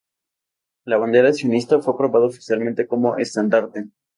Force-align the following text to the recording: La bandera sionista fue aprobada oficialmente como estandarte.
La 0.83 0.97
bandera 0.97 1.31
sionista 1.31 1.79
fue 1.79 1.93
aprobada 1.93 2.25
oficialmente 2.25 2.87
como 2.87 3.17
estandarte. 3.17 3.89